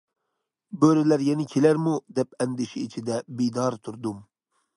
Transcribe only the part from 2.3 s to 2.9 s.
ئەندىشە